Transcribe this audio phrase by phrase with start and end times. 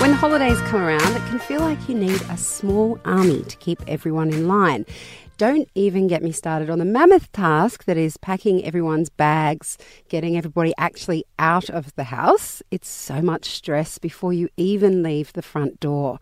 [0.00, 3.82] When holidays come around, it can feel like you need a small army to keep
[3.88, 4.84] everyone in line.
[5.38, 10.36] Don't even get me started on the mammoth task that is packing everyone's bags, getting
[10.36, 12.62] everybody actually out of the house.
[12.70, 16.18] It's so much stress before you even leave the front door.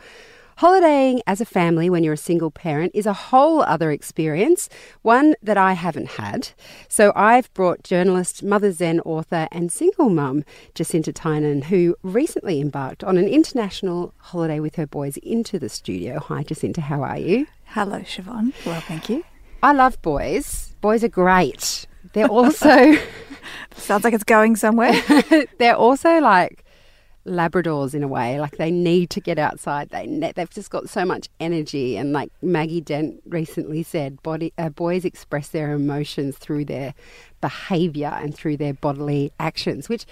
[0.62, 4.68] Holidaying as a family when you're a single parent is a whole other experience,
[5.02, 6.50] one that I haven't had.
[6.86, 10.44] So I've brought journalist, Mother Zen author, and single mum
[10.76, 16.20] Jacinta Tynan, who recently embarked on an international holiday with her boys, into the studio.
[16.20, 17.48] Hi, Jacinta, how are you?
[17.64, 18.52] Hello, Shevonne.
[18.64, 19.24] Well, thank you.
[19.64, 20.76] I love boys.
[20.80, 21.88] Boys are great.
[22.12, 22.94] They're also
[23.74, 24.92] Sounds like it's going somewhere.
[25.58, 26.64] they're also like
[27.26, 28.40] Labradors in a way.
[28.40, 29.90] Like they need to get outside.
[29.90, 31.96] They ne- they've just got so much energy.
[31.96, 36.94] And like Maggie Dent recently said, body uh, boys express their emotions through their
[37.40, 40.04] behaviour and through their bodily actions, which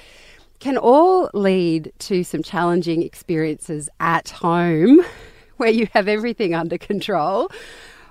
[0.61, 5.01] can all lead to some challenging experiences at home,
[5.57, 7.51] where you have everything under control.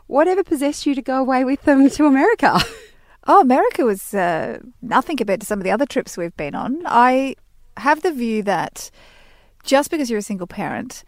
[0.08, 2.60] Whatever possessed you to go away with them to America?
[3.28, 6.82] Oh, America was uh, nothing compared to some of the other trips we've been on.
[6.86, 7.36] I
[7.80, 8.92] have the view that
[9.64, 11.04] just because you're a single parent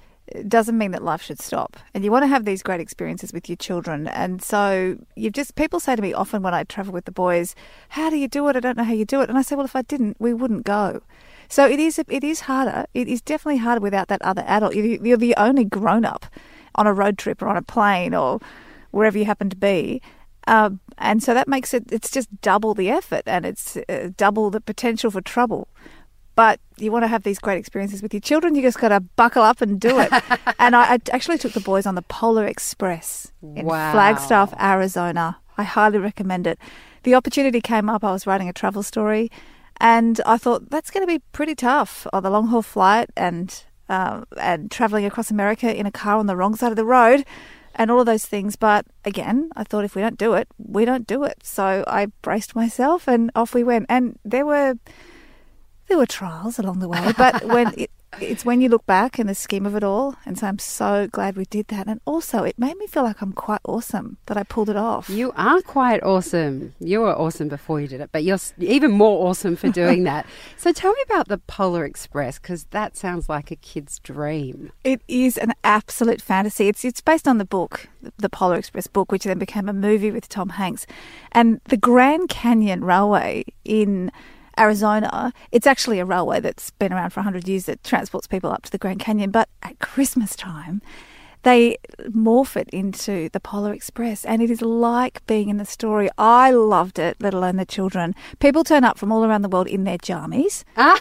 [0.47, 1.77] doesn't mean that life should stop.
[1.93, 4.07] And you want to have these great experiences with your children.
[4.07, 7.55] And so you've just, people say to me often when I travel with the boys,
[7.89, 8.55] How do you do it?
[8.55, 9.29] I don't know how you do it.
[9.29, 11.01] And I say, Well, if I didn't, we wouldn't go.
[11.49, 12.85] So it is, it is harder.
[12.93, 14.73] It is definitely harder without that other adult.
[14.73, 16.25] You're the only grown up
[16.75, 18.39] on a road trip or on a plane or
[18.91, 20.01] wherever you happen to be.
[20.47, 24.49] Uh, and so that makes it, it's just double the effort and it's uh, double
[24.49, 25.67] the potential for trouble.
[26.35, 28.99] But you want to have these great experiences with your children, you just got to
[28.99, 30.11] buckle up and do it.
[30.59, 33.91] and I, I actually took the boys on the Polar Express in Wow.
[33.91, 35.37] Flagstaff, Arizona.
[35.57, 36.57] I highly recommend it.
[37.03, 39.29] The opportunity came up, I was writing a travel story,
[39.77, 43.63] and I thought that's going to be pretty tough on the long haul flight and
[43.89, 47.25] uh, and traveling across America in a car on the wrong side of the road
[47.75, 48.55] and all of those things.
[48.55, 51.39] But again, I thought if we don't do it, we don't do it.
[51.43, 53.87] So I braced myself and off we went.
[53.89, 54.75] And there were
[55.91, 57.91] there were trials along the way, but when it,
[58.21, 61.09] it's when you look back in the scheme of it all, and so I'm so
[61.11, 61.85] glad we did that.
[61.85, 65.09] And also, it made me feel like I'm quite awesome that I pulled it off.
[65.09, 66.75] You are quite awesome.
[66.79, 70.25] You were awesome before you did it, but you're even more awesome for doing that.
[70.57, 74.71] So tell me about the Polar Express because that sounds like a kid's dream.
[74.83, 76.67] It is an absolute fantasy.
[76.67, 80.11] It's it's based on the book, the Polar Express book, which then became a movie
[80.11, 80.85] with Tom Hanks,
[81.31, 84.11] and the Grand Canyon Railway in
[84.59, 85.33] Arizona.
[85.51, 88.71] It's actually a railway that's been around for hundred years that transports people up to
[88.71, 89.31] the Grand Canyon.
[89.31, 90.81] But at Christmas time,
[91.43, 96.09] they morph it into the Polar Express, and it is like being in the story.
[96.17, 98.13] I loved it, let alone the children.
[98.39, 100.63] People turn up from all around the world in their jammies.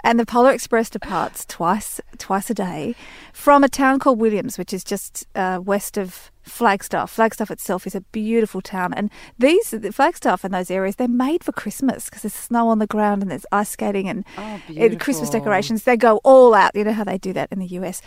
[0.00, 2.94] And the Polar Express departs twice twice a day
[3.32, 7.10] from a town called Williams, which is just uh, west of Flagstaff.
[7.10, 11.42] Flagstaff itself is a beautiful town, and these the Flagstaff and those areas they're made
[11.42, 14.96] for Christmas because there's snow on the ground and there's ice skating and Oh, uh,
[14.98, 15.84] Christmas decorations.
[15.84, 16.72] They go all out.
[16.74, 18.02] You know how they do that in the US.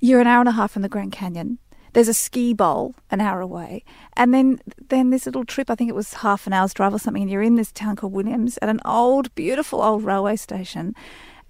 [0.00, 1.58] You're an hour and a half from the Grand Canyon.
[1.94, 3.82] There's a ski bowl an hour away,
[4.16, 5.70] and then then this little trip.
[5.70, 7.22] I think it was half an hour's drive or something.
[7.22, 10.94] And you're in this town called Williams at an old, beautiful old railway station,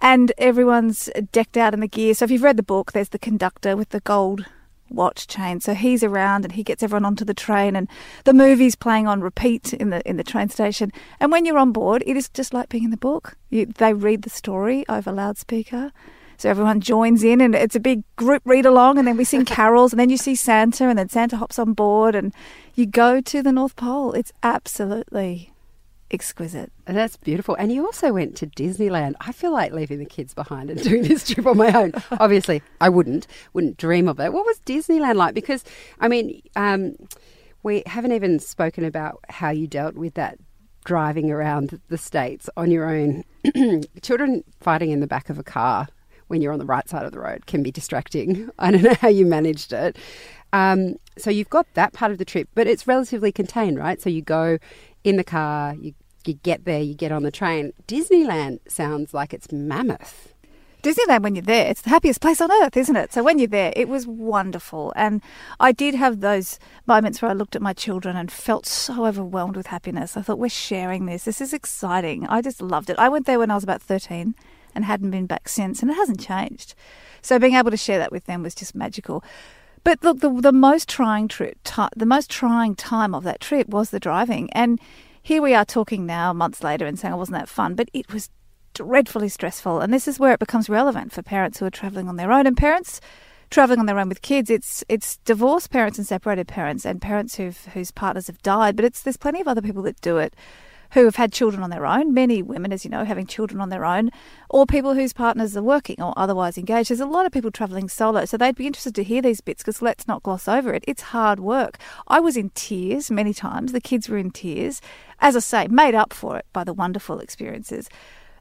[0.00, 2.14] and everyone's decked out in the gear.
[2.14, 4.46] So if you've read the book, there's the conductor with the gold
[4.90, 5.60] watch chain.
[5.60, 7.88] So he's around and he gets everyone onto the train, and
[8.24, 10.92] the movie's playing on repeat in the in the train station.
[11.20, 13.36] And when you're on board, it is just like being in the book.
[13.50, 15.92] You, they read the story over loudspeaker.
[16.38, 19.44] So everyone joins in, and it's a big group read along, and then we sing
[19.58, 22.32] carols, and then you see Santa, and then Santa hops on board, and
[22.76, 24.12] you go to the North Pole.
[24.12, 25.52] It's absolutely
[26.10, 26.72] exquisite.
[26.84, 27.54] That's beautiful.
[27.56, 29.14] And you also went to Disneyland.
[29.20, 31.92] I feel like leaving the kids behind and doing this trip on my own.
[32.12, 34.32] Obviously, I wouldn't, wouldn't dream of it.
[34.32, 35.34] What was Disneyland like?
[35.34, 35.64] Because,
[36.00, 36.96] I mean, um,
[37.62, 40.38] we haven't even spoken about how you dealt with that
[40.84, 43.24] driving around the states on your own.
[44.02, 45.88] Children fighting in the back of a car
[46.28, 48.48] when you're on the right side of the road can be distracting.
[48.58, 49.96] I don't know how you managed it.
[50.52, 54.00] Um, so you've got that part of the trip, but it's relatively contained, right?
[54.00, 54.58] So you go
[55.04, 55.94] in the car, you,
[56.28, 57.72] you get there, you get on the train.
[57.86, 60.34] Disneyland sounds like it's mammoth.
[60.82, 63.12] Disneyland, when you're there, it's the happiest place on earth, isn't it?
[63.12, 64.92] So when you're there, it was wonderful.
[64.94, 65.22] And
[65.58, 69.56] I did have those moments where I looked at my children and felt so overwhelmed
[69.56, 70.16] with happiness.
[70.16, 71.24] I thought, we're sharing this.
[71.24, 72.26] This is exciting.
[72.28, 72.98] I just loved it.
[72.98, 74.36] I went there when I was about 13
[74.72, 76.76] and hadn't been back since, and it hasn't changed.
[77.22, 79.24] So being able to share that with them was just magical.
[79.82, 81.58] But look, the, the most trying trip,
[81.96, 84.48] the most trying time of that trip was the driving.
[84.52, 84.78] And
[85.22, 88.12] here we are talking now, months later, and saying it wasn't that fun, but it
[88.12, 88.30] was
[88.74, 89.80] dreadfully stressful.
[89.80, 92.46] And this is where it becomes relevant for parents who are travelling on their own
[92.46, 93.00] and parents
[93.50, 94.50] travelling on their own with kids.
[94.50, 98.76] It's it's divorced parents and separated parents and parents who've, whose partners have died.
[98.76, 100.34] But it's there's plenty of other people that do it
[100.92, 102.14] who have had children on their own.
[102.14, 104.10] Many women, as you know, having children on their own,
[104.48, 106.90] or people whose partners are working or otherwise engaged.
[106.90, 109.62] There's a lot of people travelling solo, so they'd be interested to hear these bits
[109.62, 110.84] because let's not gloss over it.
[110.86, 111.78] It's hard work.
[112.06, 113.72] I was in tears many times.
[113.72, 114.80] The kids were in tears.
[115.20, 117.88] As I say, made up for it by the wonderful experiences.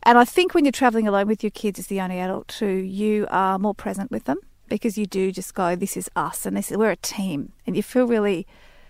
[0.03, 2.67] And I think when you're traveling alone with your kids as the only adult too,
[2.67, 4.37] you are more present with them
[4.69, 7.75] because you do just go, this is us and this is, we're a team and
[7.75, 8.47] you feel really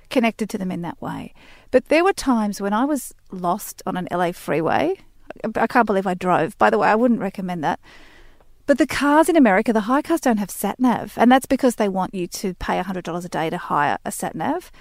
[0.09, 1.33] connected to them in that way.
[1.71, 4.95] But there were times when I was lost on an LA freeway.
[5.55, 6.57] I can't believe I drove.
[6.57, 7.79] By the way, I wouldn't recommend that.
[8.65, 11.75] But the cars in America, the high cars don't have sat nav, and that's because
[11.75, 14.71] they want you to pay $100 a day to hire a sat nav.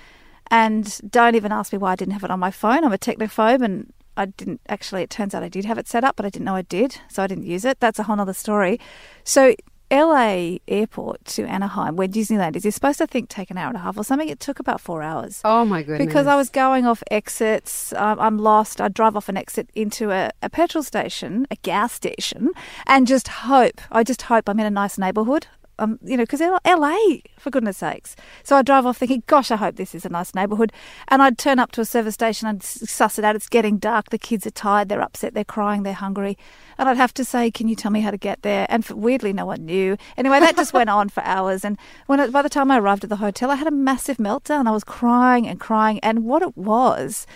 [0.50, 2.84] And don't even ask me why I didn't have it on my phone.
[2.84, 6.02] I'm a technophobe, and I didn't actually, it turns out I did have it set
[6.02, 7.78] up, but I didn't know I did, so I didn't use it.
[7.78, 8.80] That's a whole other story.
[9.22, 9.54] So,
[9.90, 13.76] LA airport to Anaheim, where Disneyland is, you're supposed to think take an hour and
[13.76, 14.28] a half or something.
[14.28, 15.40] It took about four hours.
[15.44, 16.06] Oh my goodness.
[16.06, 17.92] Because I was going off exits.
[17.92, 18.80] Um, I'm lost.
[18.80, 22.50] I'd drive off an exit into a, a petrol station, a gas station,
[22.86, 23.80] and just hope.
[23.92, 25.46] I just hope I'm in a nice neighborhood
[25.78, 26.96] um, you know, because LA,
[27.38, 28.16] for goodness sakes.
[28.42, 30.72] So I drive off thinking, gosh, I hope this is a nice neighbourhood.
[31.08, 33.36] And I'd turn up to a service station and suss it out.
[33.36, 34.10] It's getting dark.
[34.10, 34.88] The kids are tired.
[34.88, 35.34] They're upset.
[35.34, 35.82] They're crying.
[35.82, 36.38] They're hungry.
[36.78, 38.66] And I'd have to say, can you tell me how to get there?
[38.68, 39.96] And for, weirdly, no one knew.
[40.16, 41.64] Anyway, that just went on for hours.
[41.64, 44.16] And when it, by the time I arrived at the hotel, I had a massive
[44.16, 44.66] meltdown.
[44.66, 46.00] I was crying and crying.
[46.00, 47.26] And what it was,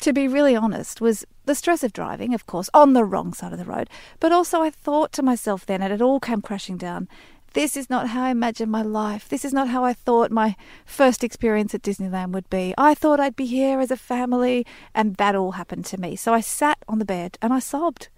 [0.00, 3.52] to be really honest, was the stress of driving, of course, on the wrong side
[3.52, 3.88] of the road.
[4.20, 7.08] But also, I thought to myself then, and it all came crashing down
[7.54, 9.28] this is not how I imagined my life.
[9.28, 12.74] This is not how I thought my first experience at Disneyland would be.
[12.76, 16.16] I thought I'd be here as a family, and that all happened to me.
[16.16, 18.08] So I sat on the bed and I sobbed.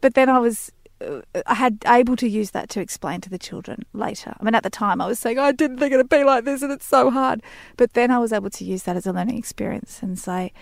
[0.00, 3.38] But then I was uh, I had able to use that to explain to the
[3.38, 4.34] children later.
[4.38, 6.62] I mean, at the time, I was saying I didn't think it'd be like this,
[6.62, 7.42] and it's so hard.
[7.76, 10.52] But then I was able to use that as a learning experience and say,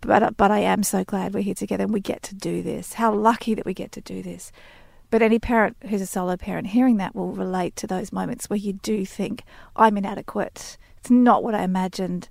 [0.00, 2.94] "But but I am so glad we're here together and we get to do this.
[2.94, 4.52] How lucky that we get to do this."
[5.10, 8.58] But any parent who's a solo parent hearing that will relate to those moments where
[8.58, 9.42] you do think,
[9.74, 10.76] I'm inadequate.
[10.98, 12.28] It's not what I imagined.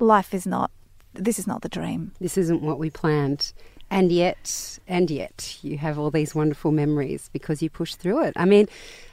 [0.00, 0.70] Life is not,
[1.14, 2.12] this is not the dream.
[2.20, 3.52] This isn't what we planned.
[3.88, 8.32] And yet, and yet, you have all these wonderful memories because you push through it.
[8.34, 8.66] I mean,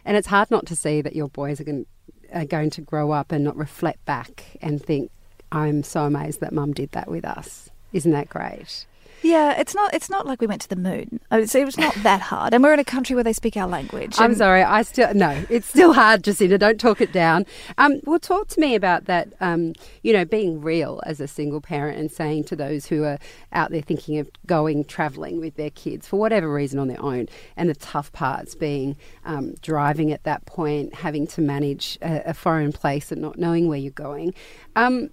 [0.03, 1.85] and it's hard not to see that your boys are going,
[2.33, 5.11] are going to grow up and not reflect back and think,
[5.51, 7.69] I'm so amazed that mum did that with us.
[7.91, 8.87] Isn't that great?
[9.23, 9.93] Yeah, it's not.
[9.93, 11.21] It's not like we went to the moon.
[11.31, 14.15] It was not that hard, and we're in a country where they speak our language.
[14.19, 14.61] I'm sorry.
[14.61, 15.45] I still no.
[15.49, 16.57] It's still hard, Jacinta.
[16.57, 17.45] Don't talk it down.
[17.77, 19.33] Um, well, talk to me about that.
[19.39, 19.73] Um,
[20.03, 23.17] you know, being real as a single parent and saying to those who are
[23.53, 27.27] out there thinking of going travelling with their kids for whatever reason on their own,
[27.55, 32.33] and the tough parts being um, driving at that point, having to manage a, a,
[32.33, 34.33] foreign place and not knowing where you're going.
[34.75, 35.09] Um,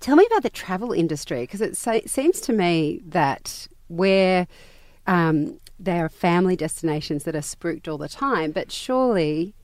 [0.00, 4.46] Tell me about the travel industry because it seems to me that where
[5.06, 9.54] um, there are family destinations that are spruiked all the time, but surely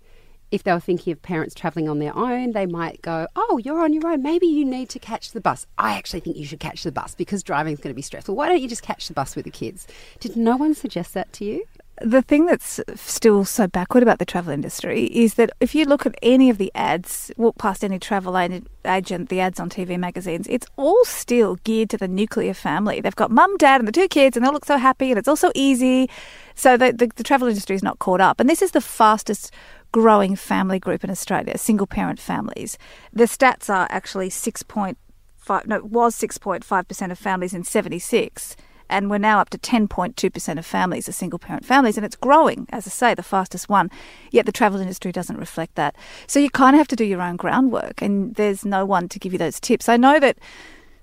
[0.52, 3.82] if they were thinking of parents travelling on their own, they might go, Oh, you're
[3.82, 4.22] on your own.
[4.22, 5.66] Maybe you need to catch the bus.
[5.78, 8.36] I actually think you should catch the bus because driving is going to be stressful.
[8.36, 9.86] Why don't you just catch the bus with the kids?
[10.20, 11.64] Did no one suggest that to you?
[12.04, 16.06] The thing that's still so backward about the travel industry is that if you look
[16.06, 20.46] at any of the ads, walk past any travel agent, the ads on TV magazines,
[20.48, 23.00] it's all still geared to the nuclear family.
[23.00, 25.28] They've got mum, dad, and the two kids, and they look so happy, and it's
[25.28, 26.10] all so easy.
[26.54, 28.40] So the, the, the travel industry is not caught up.
[28.40, 29.52] And this is the fastest
[29.92, 32.78] growing family group in Australia, single parent families.
[33.12, 38.56] The stats are actually 6.5, no, it was 6.5% of families in 76
[38.92, 42.66] and we're now up to 10.2% of families are single parent families, and it's growing,
[42.70, 43.90] as I say, the fastest one.
[44.30, 45.96] Yet the travel industry doesn't reflect that.
[46.26, 49.18] So you kind of have to do your own groundwork, and there's no one to
[49.18, 49.88] give you those tips.
[49.88, 50.38] I know that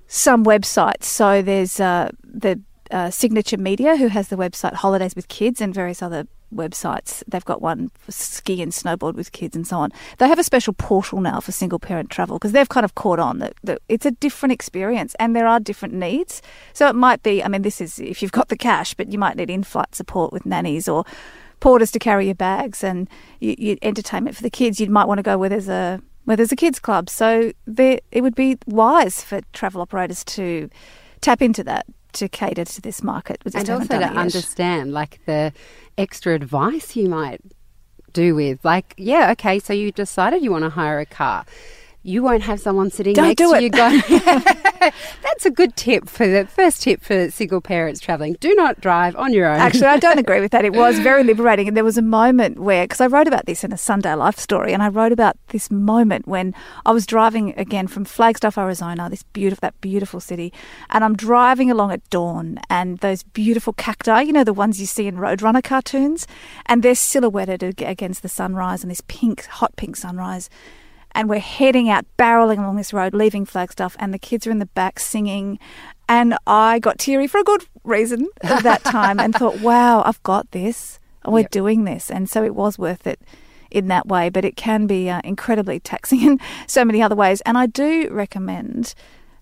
[0.07, 5.27] some websites, so there's uh, the uh, Signature Media, who has the website Holidays with
[5.27, 7.23] Kids, and various other websites.
[7.27, 9.91] They've got one for ski and snowboard with kids and so on.
[10.17, 13.19] They have a special portal now for single parent travel because they've kind of caught
[13.19, 16.41] on that, that it's a different experience and there are different needs.
[16.73, 19.19] So it might be, I mean, this is if you've got the cash, but you
[19.19, 21.05] might need in flight support with nannies or
[21.59, 24.79] porters to carry your bags and you, you, entertainment for the kids.
[24.79, 27.09] You might want to go where there's a where there's a kids club.
[27.09, 30.69] So there, it would be wise for travel operators to
[31.21, 33.41] tap into that to cater to this market.
[33.53, 35.53] And also to understand like the
[35.97, 37.41] extra advice you might
[38.13, 41.45] do with like yeah okay so you decided you want to hire a car
[42.03, 43.63] you won't have someone sitting Don't next do to it.
[43.63, 44.01] you going
[45.21, 49.15] that's a good tip for the first tip for single parents traveling do not drive
[49.15, 50.65] on your own Actually, I don't agree with that.
[50.65, 51.67] It was very liberating.
[51.67, 54.39] And there was a moment where, because I wrote about this in a Sunday Life
[54.39, 59.09] story, and I wrote about this moment when I was driving again from Flagstaff, Arizona,
[59.09, 60.51] this beautiful, that beautiful city,
[60.89, 64.85] and I'm driving along at dawn, and those beautiful cacti, you know, the ones you
[64.85, 66.25] see in Roadrunner cartoons,
[66.65, 70.49] and they're silhouetted against the sunrise and this pink, hot pink sunrise.
[71.19, 74.59] And we're heading out, barreling along this road, leaving Flagstaff, and the kids are in
[74.59, 75.59] the back singing.
[76.07, 80.23] And I got teary for a good reason at that time and thought, wow, I've
[80.23, 80.97] got this.
[81.25, 81.51] We're Yep.
[81.51, 82.09] doing this.
[82.09, 83.19] And so it was worth it
[83.69, 87.41] in that way, but it can be uh, incredibly taxing in so many other ways.
[87.41, 88.93] And I do recommend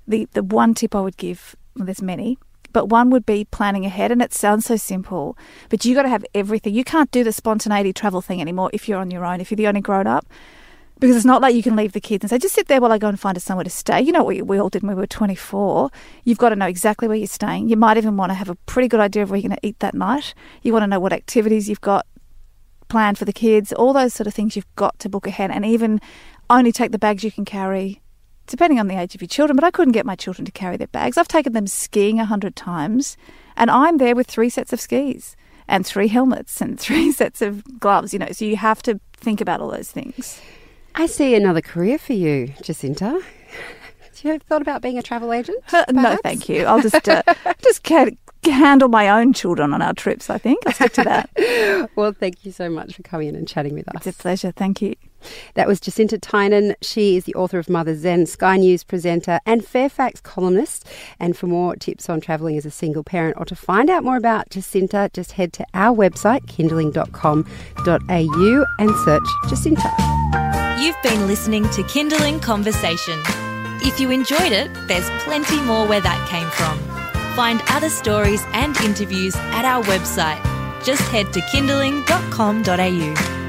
[0.07, 2.39] the, the one tip I would give, well, there's many,
[2.73, 4.11] but one would be planning ahead.
[4.11, 5.37] And it sounds so simple,
[5.69, 6.73] but you got to have everything.
[6.73, 9.57] You can't do the spontaneity travel thing anymore if you're on your own, if you're
[9.57, 10.25] the only grown up.
[10.99, 12.91] Because it's not like you can leave the kids and say, just sit there while
[12.91, 14.01] I go and find us somewhere to stay.
[14.01, 15.91] You know what we, all did when we were 24.
[16.23, 17.69] You've got to know exactly where you're staying.
[17.69, 19.67] You might even want to have a pretty good idea of where you're going to
[19.67, 20.33] eat that night.
[20.63, 22.07] You want to know what activities you've got
[22.87, 25.65] planned for the kids, all those sort of things you've got to book ahead and
[25.65, 26.01] even
[26.49, 28.01] only take the bags you can carry,
[28.47, 29.55] depending on the age of your children.
[29.55, 31.17] But I couldn't get my children to carry their bags.
[31.17, 33.17] I've taken them skiing a hundred times
[33.55, 35.35] and I'm there with three sets of skis
[35.67, 39.41] and three helmets and three sets of gloves, you know, so you have to think
[39.41, 40.41] about all those things.
[40.99, 43.05] I see another career for you jacinta
[44.01, 46.65] have you ever thought about being a travel agent Uh, no, thank you.
[46.65, 47.21] I'll just uh,
[47.63, 47.87] just
[48.43, 50.29] handle my own children on our trips.
[50.29, 51.29] I think I'll stick to that.
[51.95, 54.51] well thank you so much for coming in and chatting with us It's a pleasure.
[54.51, 54.95] Thank you.
[55.55, 56.75] That was Jacinta Tynan.
[56.81, 60.87] She is the author of Mother Zen, Sky News presenter, and Fairfax columnist.
[61.19, 64.17] And for more tips on travelling as a single parent or to find out more
[64.17, 70.16] about Jacinta, just head to our website, kinderling.com.au, and search Jacinta.
[70.79, 73.21] You've been listening to Kinderling Conversation.
[73.81, 76.79] If you enjoyed it, there's plenty more where that came from.
[77.35, 80.41] Find other stories and interviews at our website.
[80.83, 83.46] Just head to kinderling.com.au.